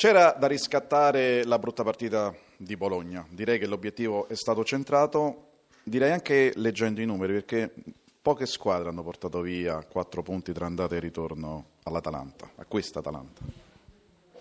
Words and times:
C'era 0.00 0.34
da 0.34 0.46
riscattare 0.46 1.44
la 1.44 1.58
brutta 1.58 1.82
partita 1.82 2.34
di 2.56 2.74
Bologna. 2.74 3.26
Direi 3.28 3.58
che 3.58 3.66
l'obiettivo 3.66 4.28
è 4.28 4.34
stato 4.34 4.64
centrato, 4.64 5.48
direi 5.82 6.10
anche 6.10 6.52
leggendo 6.54 7.02
i 7.02 7.04
numeri, 7.04 7.34
perché 7.34 7.70
poche 8.22 8.46
squadre 8.46 8.88
hanno 8.88 9.02
portato 9.02 9.42
via 9.42 9.84
quattro 9.84 10.22
punti 10.22 10.54
tra 10.54 10.64
andata 10.64 10.96
e 10.96 11.00
ritorno 11.00 11.72
all'Atalanta, 11.82 12.50
a 12.56 12.64
questa 12.64 13.00
Atalanta. 13.00 13.42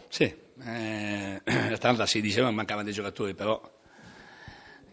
Sì, 0.07 0.33
eh, 0.63 1.41
l'Atalanta 1.43 2.05
si 2.05 2.21
diceva 2.21 2.47
che 2.47 2.55
mancavano 2.55 2.85
dei 2.85 2.93
giocatori, 2.93 3.33
però 3.33 3.61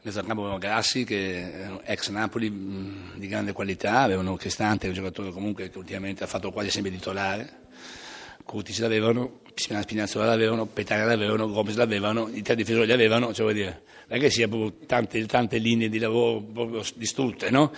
nel 0.03 0.13
campo 0.13 0.33
avevano 0.33 0.59
Grassi, 0.59 1.05
che 1.05 1.61
erano 1.61 1.81
ex 1.85 2.09
Napoli 2.09 2.51
mh, 2.51 3.19
di 3.19 3.29
grande 3.29 3.53
qualità, 3.53 4.01
avevano 4.01 4.35
Cristante, 4.35 4.89
un 4.89 4.95
giocatore 4.95 5.31
comunque 5.31 5.71
che 5.71 5.79
ultimamente 5.79 6.25
ha 6.25 6.27
fatto 6.27 6.51
quasi 6.51 6.71
sempre 6.71 6.91
titolare, 6.91 7.65
Curtis 8.47 8.79
l'avevano, 8.81 9.41
Spinazzola 9.55 10.25
l'avevano, 10.25 10.67
Petare 10.67 11.05
l'avevano, 11.05 11.51
Gomez 11.51 11.75
l'avevano, 11.75 12.29
i 12.33 12.43
tre 12.43 12.55
difensori 12.55 12.87
li 12.87 12.93
avevano, 12.93 13.35
cioè 13.35 13.43
vuol 13.43 13.55
dire, 13.55 13.83
non 14.07 14.19
è 14.19 14.21
che 14.21 14.31
sia 14.31 14.47
proprio 14.47 14.87
tante, 14.87 15.27
tante 15.27 15.59
linee 15.59 15.89
di 15.89 15.99
lavoro 15.99 16.41
proprio 16.41 16.83
distrutte, 16.95 17.51
no? 17.51 17.73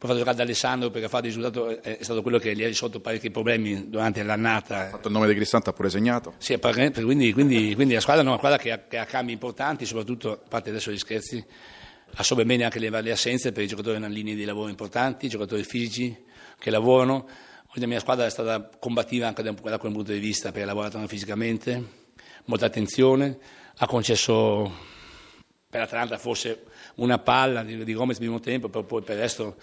Poi 0.00 0.08
ha 0.08 0.12
fatto 0.14 0.18
giocare 0.18 0.36
da 0.38 0.42
Alessandro 0.44 0.90
perché 0.90 1.06
ha 1.06 1.10
fatto 1.10 1.26
il 1.26 1.34
risultato, 1.34 1.82
è 1.82 1.98
stato 2.00 2.22
quello 2.22 2.38
che 2.38 2.56
gli 2.56 2.64
ha 2.64 2.66
risolto 2.66 3.00
parecchi 3.00 3.30
problemi 3.30 3.90
durante 3.90 4.22
l'annata. 4.22 4.86
Ha 4.86 4.88
fatto 4.88 5.08
il 5.08 5.12
nome 5.12 5.28
di 5.28 5.34
Cristante, 5.34 5.68
ha 5.68 5.72
pure 5.74 5.90
segnato. 5.90 6.34
Sì, 6.38 6.58
quindi, 6.58 7.34
quindi, 7.34 7.74
quindi 7.74 7.92
la 7.92 8.00
squadra 8.00 8.22
è 8.22 8.26
una 8.26 8.38
squadra 8.38 8.56
che 8.56 8.72
ha, 8.72 8.78
che 8.88 8.96
ha, 8.96 9.04
cambi 9.04 9.32
importanti, 9.32 9.84
soprattutto, 9.84 10.32
a 10.32 10.38
parte 10.48 10.70
adesso 10.70 10.90
gli 10.90 10.96
scherzi, 10.96 11.44
assorbe 12.14 12.46
bene 12.46 12.64
anche 12.64 12.78
le, 12.78 12.88
le 12.88 13.10
assenze 13.10 13.52
per 13.52 13.62
i 13.62 13.66
giocatori 13.66 13.98
in 13.98 14.10
linee 14.10 14.34
di 14.34 14.44
lavoro 14.46 14.70
importanti, 14.70 15.26
i 15.26 15.28
giocatori 15.28 15.62
fisici 15.64 16.16
che 16.58 16.70
lavorano 16.70 17.28
la 17.74 17.86
mia 17.86 18.00
squadra 18.00 18.26
è 18.26 18.30
stata 18.30 18.68
combattiva 18.78 19.28
anche 19.28 19.42
da, 19.42 19.52
da 19.52 19.78
quel 19.78 19.92
punto 19.92 20.12
di 20.12 20.18
vista 20.18 20.50
perché 20.50 20.62
ha 20.62 20.66
lavorato 20.66 21.06
fisicamente, 21.06 21.82
molta 22.46 22.66
attenzione, 22.66 23.38
ha 23.76 23.86
concesso 23.86 24.88
per 25.68 25.80
l'Atalanta 25.80 26.18
forse 26.18 26.64
una 26.96 27.18
palla 27.18 27.62
di, 27.62 27.84
di 27.84 27.94
Gomez 27.94 28.18
primo 28.18 28.40
tempo, 28.40 28.68
però 28.68 28.82
poi 28.82 29.02
per 29.02 29.14
il 29.14 29.22
resto 29.22 29.56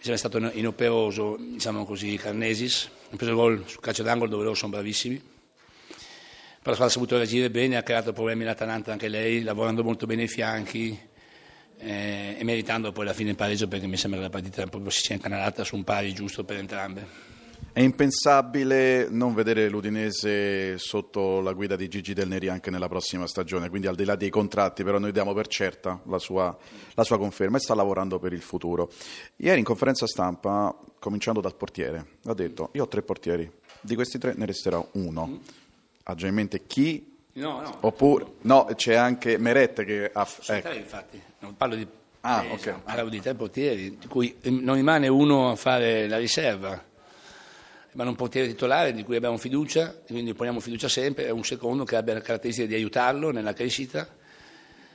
è 0.00 0.16
stato 0.16 0.38
inoperoso, 0.38 1.36
diciamo 1.38 1.84
così, 1.84 2.16
Carnesis, 2.16 2.88
ha 3.10 3.16
preso 3.16 3.32
il 3.32 3.36
gol 3.36 3.64
sul 3.66 3.80
calcio 3.80 4.02
d'angolo 4.02 4.30
dove 4.30 4.44
loro 4.44 4.54
sono 4.54 4.72
bravissimi. 4.72 5.16
Però 5.16 6.70
la 6.70 6.74
squadra 6.74 6.86
ha 6.86 6.88
saputo 6.88 7.16
reagire 7.16 7.50
bene, 7.50 7.76
ha 7.76 7.82
creato 7.82 8.12
problemi 8.12 8.42
all'Atalanta 8.42 8.92
anche 8.92 9.08
lei, 9.08 9.42
lavorando 9.42 9.84
molto 9.84 10.06
bene 10.06 10.22
i 10.22 10.28
fianchi, 10.28 10.98
eh, 11.78 12.36
e 12.38 12.44
meritando 12.44 12.92
poi 12.92 13.04
alla 13.04 13.14
fine 13.14 13.30
il 13.30 13.36
pareggio 13.36 13.68
perché 13.68 13.86
mi 13.86 13.96
sembra 13.96 14.20
che 14.20 14.26
la 14.26 14.30
partita 14.30 14.66
proprio 14.66 14.90
si 14.90 15.02
sia 15.02 15.14
incanalata 15.14 15.64
su 15.64 15.76
un 15.76 15.84
pari 15.84 16.12
giusto 16.12 16.44
per 16.44 16.56
entrambe. 16.56 17.34
È 17.72 17.80
impensabile 17.80 19.08
non 19.10 19.34
vedere 19.34 19.68
l'Udinese 19.68 20.78
sotto 20.78 21.40
la 21.40 21.52
guida 21.52 21.76
di 21.76 21.88
Gigi 21.88 22.14
Del 22.14 22.28
Neri 22.28 22.48
anche 22.48 22.70
nella 22.70 22.88
prossima 22.88 23.26
stagione, 23.26 23.68
quindi 23.68 23.86
al 23.86 23.94
di 23.94 24.04
là 24.04 24.16
dei 24.16 24.30
contratti, 24.30 24.82
però 24.82 24.98
noi 24.98 25.12
diamo 25.12 25.34
per 25.34 25.46
certa 25.46 26.00
la 26.06 26.18
sua, 26.18 26.56
la 26.94 27.04
sua 27.04 27.18
conferma 27.18 27.58
e 27.58 27.60
sta 27.60 27.74
lavorando 27.74 28.18
per 28.18 28.32
il 28.32 28.40
futuro. 28.40 28.90
Ieri 29.36 29.58
in 29.58 29.64
conferenza 29.64 30.06
stampa, 30.06 30.74
cominciando 30.98 31.42
dal 31.42 31.54
portiere, 31.54 32.06
ha 32.24 32.32
detto 32.32 32.70
io 32.72 32.84
ho 32.84 32.88
tre 32.88 33.02
portieri, 33.02 33.50
di 33.82 33.94
questi 33.94 34.16
tre 34.16 34.32
ne 34.34 34.46
resterà 34.46 34.82
uno. 34.92 35.40
Ha 36.04 36.14
già 36.14 36.28
in 36.28 36.34
mente 36.34 36.66
chi 36.66 37.15
No, 37.36 37.60
no. 37.60 37.76
Oppure, 37.80 38.24
no, 38.42 38.66
c'è 38.74 38.94
anche 38.94 39.36
Meret 39.36 39.84
che 39.84 40.10
ha... 40.12 40.24
Sono 40.24 40.58
ecco. 40.58 40.68
tre 40.68 40.78
infatti, 40.78 41.20
non 41.40 41.54
parlo 41.56 41.74
di... 41.74 41.86
Ah, 42.20 42.42
eh, 42.44 42.52
ok. 42.52 42.80
Parlo 42.82 43.08
di 43.10 43.20
tre 43.20 43.34
portieri, 43.34 43.98
di 43.98 44.06
cui 44.06 44.36
non 44.44 44.74
rimane 44.74 45.06
uno 45.08 45.50
a 45.50 45.56
fare 45.56 46.08
la 46.08 46.16
riserva, 46.16 46.82
ma 47.92 48.04
un 48.04 48.14
portiere 48.14 48.48
titolare 48.48 48.94
di 48.94 49.04
cui 49.04 49.16
abbiamo 49.16 49.36
fiducia, 49.36 49.94
quindi 50.06 50.32
poniamo 50.32 50.60
fiducia 50.60 50.88
sempre, 50.88 51.26
e 51.26 51.30
un 51.30 51.44
secondo 51.44 51.84
che 51.84 51.96
abbia 51.96 52.14
la 52.14 52.22
caratteristica 52.22 52.66
di 52.66 52.74
aiutarlo 52.74 53.30
nella 53.30 53.52
crescita 53.52 54.08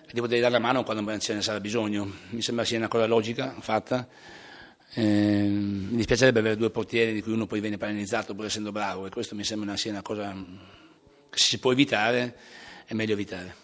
e 0.03 0.09
di 0.12 0.19
poter 0.19 0.39
dare 0.39 0.52
la 0.52 0.59
mano 0.59 0.84
quando 0.84 1.19
ce 1.19 1.36
ne 1.36 1.44
sarà 1.44 1.59
bisogno. 1.59 2.12
Mi 2.31 2.42
sembra 2.42 2.66
sia 2.66 2.80
una 2.80 2.88
cosa 2.88 3.06
logica, 3.06 3.56
fatta. 3.59 4.08
Eh, 4.94 5.46
mi 5.47 5.96
dispiacerebbe 5.96 6.40
avere 6.40 6.58
due 6.58 6.72
portieri 6.72 7.13
di 7.13 7.22
cui 7.22 7.34
uno 7.34 7.46
poi 7.46 7.62
viene 7.62 7.78
penalizzato 7.78 8.34
pur 8.34 8.46
essendo 8.46 8.73
bravo 8.73 9.06
e 9.06 9.09
questo 9.09 9.35
mi 9.35 9.46
sembra 9.46 9.78
sia 9.78 9.91
una 9.91 10.02
cosa 10.02 10.35
si 11.31 11.59
può 11.59 11.72
evitare, 11.72 12.36
è 12.86 12.94
meglio 12.94 13.14
evitare. 13.14 13.56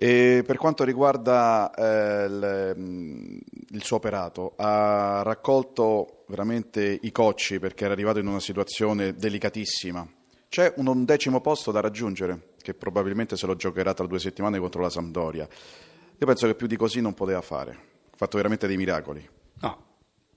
E 0.00 0.44
per 0.46 0.56
quanto 0.58 0.84
riguarda 0.84 1.74
eh, 1.74 2.24
il, 2.26 2.74
mm, 2.78 3.38
il, 3.70 3.82
suo 3.82 3.96
operato, 3.96 4.52
ha 4.56 5.22
raccolto 5.24 6.24
veramente 6.28 7.00
i 7.02 7.10
cocci 7.10 7.58
perché 7.58 7.84
era 7.84 7.94
arrivato 7.94 8.20
in 8.20 8.28
una 8.28 8.38
situazione 8.38 9.14
delicatissima. 9.16 10.08
C'è 10.48 10.72
un 10.76 10.86
undecimo 10.86 11.40
posto 11.40 11.72
da 11.72 11.80
raggiungere, 11.80 12.50
che 12.62 12.74
probabilmente 12.74 13.36
se 13.36 13.46
lo 13.46 13.56
giocherà 13.56 13.92
tra 13.92 14.06
due 14.06 14.20
settimane 14.20 14.60
contro 14.60 14.82
la 14.82 14.88
Sampdoria. 14.88 15.48
Io 16.16 16.26
penso 16.26 16.46
che 16.46 16.54
più 16.54 16.68
di 16.68 16.76
così 16.76 17.00
non 17.00 17.14
poteva 17.14 17.40
fare. 17.40 17.72
Ha 17.72 18.16
fatto 18.16 18.36
veramente 18.36 18.68
dei 18.68 18.76
miracoli. 18.76 19.28
No, 19.60 19.87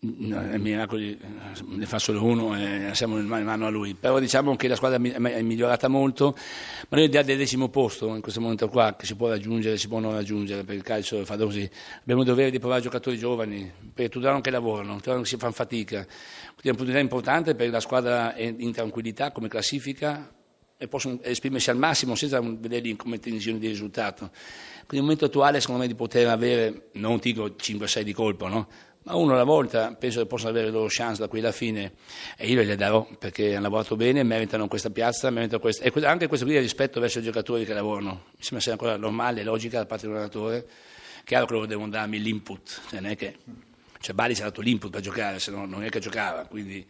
i 0.03 0.57
miracoli 0.57 1.15
ne 1.63 1.85
fa 1.85 1.99
solo 1.99 2.23
uno 2.23 2.57
e 2.57 2.89
siamo 2.93 3.19
in 3.19 3.27
mano 3.27 3.67
a 3.67 3.69
lui. 3.69 3.93
Però 3.93 4.17
diciamo 4.17 4.55
che 4.55 4.67
la 4.67 4.75
squadra 4.75 4.97
è 4.99 5.41
migliorata 5.43 5.87
molto, 5.89 6.35
ma 6.89 6.97
noi 6.97 7.15
al 7.15 7.23
decimo 7.23 7.69
posto 7.69 8.15
in 8.15 8.21
questo 8.21 8.41
momento 8.41 8.67
qua, 8.67 8.95
che 8.95 9.05
si 9.05 9.13
può 9.15 9.29
raggiungere, 9.29 9.77
si 9.77 9.87
può 9.87 9.99
non 9.99 10.13
raggiungere, 10.13 10.63
per 10.63 10.73
il 10.73 10.81
calcio 10.81 11.23
fa 11.23 11.37
così, 11.37 11.69
abbiamo 11.99 12.21
il 12.21 12.27
dovere 12.27 12.49
di 12.49 12.57
provare 12.57 12.81
giocatori 12.81 13.15
giovani, 13.15 13.71
perché 13.93 14.09
tutti 14.09 14.25
loro 14.25 14.41
che 14.41 14.49
lavorano, 14.49 14.95
tutti 14.95 15.09
loro 15.09 15.21
che 15.21 15.27
si 15.27 15.37
fanno 15.37 15.53
fatica. 15.53 16.03
Quindi 16.03 16.61
è 16.63 16.67
un'opportunità 16.69 16.99
importante 16.99 17.53
per 17.53 17.69
la 17.69 17.79
squadra 17.79 18.33
in 18.37 18.71
tranquillità 18.71 19.31
come 19.31 19.49
classifica 19.49 20.33
e 20.77 20.87
possono 20.87 21.19
esprimersi 21.21 21.69
al 21.69 21.77
massimo 21.77 22.15
senza 22.15 22.41
vederli 22.41 22.95
come 22.95 23.19
tensione 23.19 23.59
di 23.59 23.67
risultato. 23.67 24.31
Quindi 24.31 24.95
il 24.95 25.01
momento 25.03 25.25
attuale 25.25 25.59
secondo 25.59 25.81
me 25.81 25.87
di 25.87 25.93
poter 25.93 26.27
avere, 26.27 26.87
non 26.93 27.19
dico 27.21 27.49
5-6 27.49 28.01
di 28.01 28.13
colpo, 28.13 28.47
no? 28.47 28.67
Ma 29.03 29.15
uno 29.15 29.33
alla 29.33 29.43
volta 29.43 29.95
penso 29.95 30.19
che 30.19 30.27
possano 30.27 30.51
avere 30.51 30.65
le 30.65 30.71
loro 30.71 30.87
chance 30.89 31.19
da 31.19 31.27
qui 31.27 31.39
alla 31.39 31.51
fine 31.51 31.93
e 32.37 32.47
io 32.47 32.61
le 32.61 32.75
darò 32.75 33.07
perché 33.17 33.53
hanno 33.53 33.63
lavorato 33.63 33.95
bene, 33.95 34.21
meritano 34.23 34.67
questa 34.67 34.91
piazza, 34.91 35.29
meritano 35.31 35.59
questa, 35.59 35.83
e 35.83 36.05
anche 36.05 36.27
questo 36.27 36.45
qui 36.45 36.55
è 36.55 36.59
rispetto 36.59 36.99
verso 36.99 37.19
i 37.19 37.23
giocatori 37.23 37.65
che 37.65 37.73
lavorano, 37.73 38.25
mi 38.37 38.43
sembra 38.43 38.59
sia 38.59 38.73
una 38.73 38.81
cosa 38.81 38.97
normale 38.97 39.43
logica 39.43 39.79
da 39.79 39.85
parte 39.85 40.07
di 40.07 40.13
un 40.13 40.63
chiaro 41.23 41.45
che 41.45 41.53
loro 41.53 41.65
devono 41.65 41.89
darmi 41.89 42.19
l'input, 42.19 42.81
cioè 42.89 42.99
non 42.99 43.11
è 43.11 43.15
che, 43.15 43.37
cioè 43.99 44.13
Bali 44.13 44.35
ci 44.35 44.41
ha 44.41 44.45
dato 44.45 44.61
l'input 44.61 44.91
per 44.91 45.01
giocare, 45.01 45.39
se 45.39 45.51
no 45.51 45.65
non 45.65 45.83
è 45.83 45.89
che 45.89 45.99
giocava, 45.99 46.45
quindi, 46.45 46.85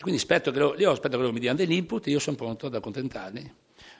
quindi 0.00 0.20
aspetto 0.20 0.50
loro, 0.52 0.78
io 0.78 0.90
aspetto 0.90 1.16
che 1.16 1.22
loro 1.22 1.32
mi 1.32 1.40
diano 1.40 1.56
dell'input 1.56 2.06
e 2.06 2.10
io 2.10 2.18
sono 2.20 2.36
pronto 2.36 2.66
ad 2.66 2.74
accontentarli, 2.74 3.54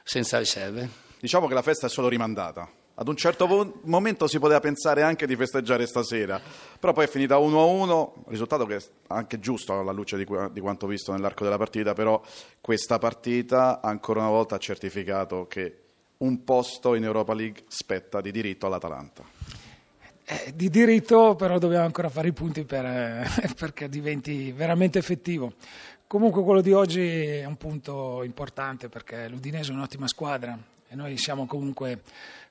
senza 0.05 0.39
riserve. 0.39 0.89
Diciamo 1.19 1.49
che 1.49 1.55
la 1.55 1.63
festa 1.63 1.87
è 1.87 1.91
solo 1.91 2.09
rimandata. 2.09 2.80
Ad 3.01 3.09
un 3.09 3.17
certo 3.17 3.81
momento 3.85 4.27
si 4.27 4.39
poteva 4.39 4.61
pensare 4.61 5.01
anche 5.01 5.27
di 5.27 5.35
festeggiare 5.35 5.87
stasera, 5.87 6.39
però 6.79 6.93
poi 6.93 7.07
è 7.07 7.09
finita 7.09 7.39
1-1, 7.39 8.11
risultato 8.27 8.67
che 8.67 8.77
è 8.77 8.81
anche 9.07 9.41
giusto 9.41 9.73
alla 9.73 9.91
luce 9.91 10.19
di, 10.19 10.27
di 10.53 10.61
quanto 10.61 10.87
visto 10.87 11.11
nell'arco 11.11 11.43
della 11.43 11.57
partita, 11.57 11.95
però 11.95 12.21
questa 12.61 12.99
partita 12.99 13.81
ancora 13.81 14.21
una 14.21 14.29
volta 14.29 14.57
ha 14.57 14.59
certificato 14.59 15.47
che 15.47 15.79
un 16.19 16.45
posto 16.45 16.95
in 16.95 17.05
Europa 17.05 17.33
League 17.33 17.63
spetta 17.69 18.21
di 18.21 18.31
diritto 18.31 18.67
all'Atalanta. 18.67 19.25
Eh, 20.27 20.53
di 20.55 20.69
diritto, 20.69 21.37
però 21.37 21.59
dobbiamo 21.59 21.87
ancora 21.87 22.11
fare 22.11 22.29
i 22.29 22.33
punti 22.33 22.65
per, 22.65 22.85
eh, 22.85 23.27
perché 23.57 23.89
diventi 23.89 24.53
veramente 24.53 24.99
effettivo. 24.99 25.55
Comunque 26.07 26.43
quello 26.43 26.61
di 26.61 26.75
oggi 26.75 27.01
è 27.01 27.47
un 27.47 27.57
punto 27.57 28.23
importante 28.25 28.91
perché 28.91 29.27
l'Udinese 29.27 29.71
è 29.71 29.75
un'ottima 29.75 30.07
squadra 30.07 30.59
e 30.91 30.97
noi 30.97 31.17
siamo 31.17 31.47
comunque 31.47 32.03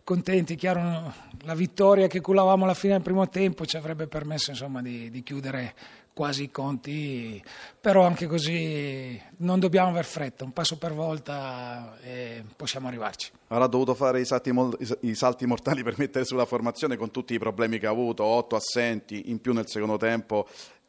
contenti, 0.06 0.56
chiaro 0.56 1.14
la 1.44 1.54
vittoria 1.54 2.08
che 2.08 2.22
culavamo 2.22 2.64
alla 2.64 2.74
fine 2.74 2.94
del 2.94 3.02
primo 3.02 3.28
tempo 3.28 3.66
ci 3.66 3.76
avrebbe 3.76 4.08
permesso 4.08 4.52
insomma, 4.52 4.82
di, 4.82 5.10
di, 5.12 5.22
chiudere 5.24 5.76
quasi 6.14 6.44
i 6.44 6.52
conti, 6.52 7.44
però 7.80 8.06
anche 8.06 8.28
così 8.28 9.22
non 9.38 9.60
dobbiamo 9.60 9.90
aver 9.90 10.06
fretta, 10.06 10.46
un 10.46 10.54
passo 10.54 10.78
per 10.78 10.94
volta 10.94 11.98
e 12.02 12.44
possiamo 12.56 12.88
arrivarci. 12.88 13.32
Avrà 13.48 13.68
dovuto 13.68 13.94
fare 13.94 14.22
i 14.22 14.26
salti, 14.26 14.53
i 15.02 15.16
salti 15.16 15.46
mortali 15.46 15.84
per 15.84 15.96
mettere 15.97 16.24
sulla 16.24 16.46
formazione 16.46 16.96
con 16.96 17.12
tutti 17.12 17.34
i 17.34 17.40
problemi 17.40 17.78
che 17.78 17.88
ha 17.88 17.92
avuto, 17.92 18.24
otto 18.24 18.56
assenti, 18.56 19.30
in 19.30 19.42
più 19.42 19.52
nel 19.52 19.68
secondo 19.68 19.97
tempo 19.97 20.47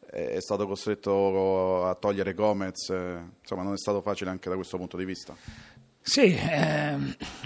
è 0.09 0.41
stato 0.41 0.67
costretto 0.67 1.87
a 1.87 1.95
togliere 1.95 2.35
Gomez, 2.35 2.89
insomma 2.89 3.63
non 3.63 3.75
è 3.75 3.79
stato 3.79 4.01
facile 4.03 4.31
anche 4.31 4.49
da 4.49 4.57
questo 4.57 4.77
punto 4.77 4.97
di 4.97 5.05
vista. 5.05 5.37
Sì, 6.03 6.35
eh, 6.35 6.97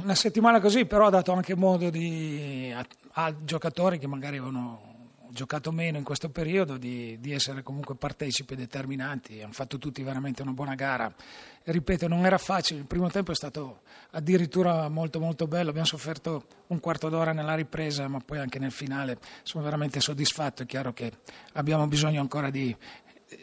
una 0.03 0.15
settimana 0.15 0.61
così 0.61 0.87
però 0.87 1.06
ha 1.06 1.11
dato 1.11 1.33
anche 1.33 1.56
modo 1.56 1.91
di, 1.91 2.73
a, 2.75 2.87
a, 3.12 3.35
giocatori 3.45 3.99
che 3.99 4.06
magari 4.06 4.39
avevano 4.39 4.93
giocato 5.35 5.73
meno 5.73 5.99
in 5.99 6.05
questo 6.05 6.31
periodo 6.31 6.79
di, 6.79 7.19
di, 7.21 7.33
essere 7.33 7.65
comunque 7.65 7.97
partecipi 7.97 8.55
determinanti, 8.55 9.43
hanno 9.43 9.53
fatto 9.53 9.79
tutti 9.79 10.03
veramente 10.05 10.43
una 10.43 10.53
buona 10.53 10.77
gara. 10.77 11.12
Ripeto, 11.65 12.06
non 12.06 12.25
era 12.25 12.39
facile, 12.39 12.81
il 12.81 12.87
primo 12.87 13.11
tempo 13.11 13.33
è 13.33 13.35
stato 13.35 13.81
addirittura 14.12 14.89
molto 14.89 15.19
molto 15.19 15.49
bello, 15.49 15.71
abbiamo 15.71 15.89
sofferto 15.89 16.47
un 16.69 16.79
quarto 16.79 17.09
d'ora 17.09 17.33
nella 17.33 17.57
ripresa, 17.57 18.07
ma 18.07 18.21
poi 18.25 18.39
anche 18.39 18.61
nel 18.61 18.71
finale 18.71 19.19
sono 19.43 19.65
veramente 19.65 19.99
soddisfatto, 20.00 20.62
è 20.62 20.67
chiaro 20.67 20.93
che 20.93 21.12
abbiamo 21.55 21.87
bisogno 21.89 22.21
ancora 22.21 22.50
di 22.50 22.75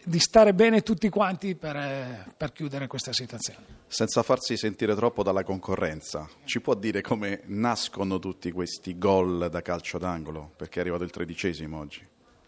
di 0.03 0.19
stare 0.19 0.53
bene 0.53 0.81
tutti 0.81 1.09
quanti 1.09 1.55
per, 1.55 2.33
per 2.35 2.51
chiudere 2.51 2.87
questa 2.87 3.13
situazione. 3.13 3.79
Senza 3.87 4.23
farsi 4.23 4.57
sentire 4.57 4.95
troppo 4.95 5.23
dalla 5.23 5.43
concorrenza, 5.43 6.27
ci 6.45 6.61
può 6.61 6.75
dire 6.75 7.01
come 7.01 7.41
nascono 7.45 8.19
tutti 8.19 8.51
questi 8.51 8.97
gol 8.97 9.49
da 9.49 9.61
calcio 9.61 9.97
d'angolo? 9.97 10.51
Perché 10.55 10.79
è 10.79 10.81
arrivato 10.81 11.03
il 11.03 11.11
tredicesimo 11.11 11.77
oggi. 11.77 12.05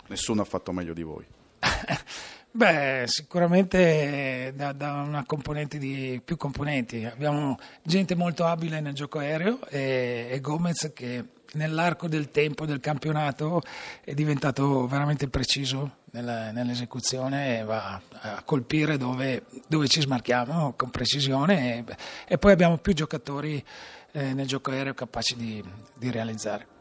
Nessuno 0.08 0.42
ha 0.42 0.46
fatto 0.46 0.72
meglio 0.72 0.94
di 0.94 1.04
voi. 1.04 1.26
Beh, 2.56 3.06
sicuramente 3.08 4.54
da, 4.56 4.74
da, 4.74 4.94
una 5.02 5.26
componente 5.26 5.80
di 5.80 6.22
più 6.24 6.38
componenti. 6.38 7.04
Abbiamo 7.04 7.58
gente 7.82 8.14
molto 8.16 8.46
abile 8.46 8.80
nel 8.80 8.94
gioco 8.94 9.18
aereo 9.18 9.66
e, 9.70 10.28
e 10.30 10.40
Gomez 10.40 10.92
che 10.94 11.26
nell'arco 11.54 12.08
del 12.08 12.30
tempo 12.30 12.66
del 12.66 12.80
campionato 12.80 13.62
è 14.04 14.14
diventato 14.14 14.86
veramente 14.88 15.28
preciso 15.30 16.02
nell'esecuzione 16.22 17.64
va 17.64 18.00
a 18.22 18.44
colpire 18.44 18.98
dove, 18.98 19.46
dove 19.68 19.88
ci 19.88 20.02
smarchiamo 20.02 20.74
con 20.74 20.92
precisione 20.92 21.78
e, 21.78 21.96
e 22.28 22.38
poi 22.38 22.52
abbiamo 22.52 22.78
più 22.78 22.94
giocatori 22.94 23.64
eh, 24.12 24.34
nel 24.34 24.46
gioco 24.46 24.72
aereo 24.72 24.94
capaci 24.94 25.36
di, 25.36 25.64
di 25.96 26.12
realizzare. 26.12 26.74